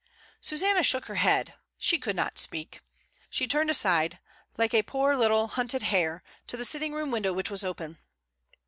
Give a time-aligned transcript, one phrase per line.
[0.41, 2.81] Susanna shook her head; she could not speak.
[3.29, 4.17] She turned aside,
[4.57, 7.99] like a poor little hunted hare, to the sitting room window which was open.